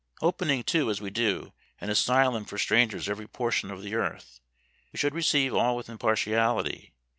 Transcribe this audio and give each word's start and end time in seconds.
Opening, 0.19 0.63
too, 0.63 0.89
as 0.89 0.99
we 0.99 1.11
do, 1.11 1.53
an 1.79 1.91
asylum 1.91 2.45
for 2.45 2.57
strangers 2.57 3.07
every 3.07 3.27
portion 3.27 3.69
of 3.69 3.83
the 3.83 3.93
earth, 3.93 4.39
we 4.91 4.97
should 4.97 5.13
receive 5.13 5.53
all 5.53 5.75
with 5.75 5.89
impartiality. 5.89 6.95